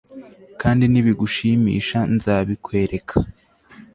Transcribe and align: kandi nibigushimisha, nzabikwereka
kandi 0.61 0.83
nibigushimisha, 0.91 1.99
nzabikwereka 2.15 3.15